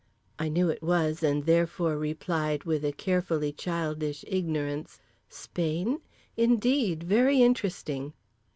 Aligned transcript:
I 0.39 0.49
knew 0.49 0.67
it 0.69 0.81
was, 0.81 1.21
and 1.21 1.45
therefore 1.45 1.95
replied 1.95 2.63
with 2.63 2.83
a 2.83 2.91
carefully 2.91 3.51
childish 3.51 4.25
ignorance: 4.27 4.99
"Spain? 5.29 5.99
Indeed! 6.35 7.03
Very 7.03 7.43
interesting." 7.43 8.13